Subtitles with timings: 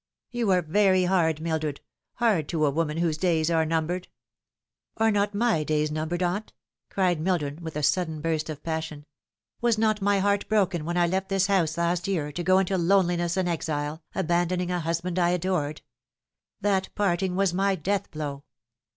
[0.31, 1.79] "You are very hard, Mildred,
[2.15, 4.07] hard to a woman whose days are numbered.""
[4.97, 6.53] Are not my days numbered, aunt?"
[6.89, 9.05] cried Mildred, with a sudden burst of passion."
[9.61, 12.79] Was not my heart broken when I left this house last year to go into
[12.79, 15.83] loneliness and exile, abandon ing a husband I adored?
[16.61, 18.43] That parting was my death blow.